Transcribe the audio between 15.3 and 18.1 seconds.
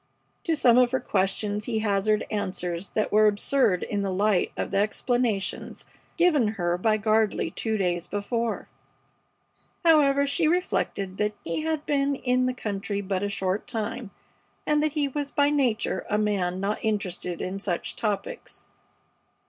nature a man not interested in such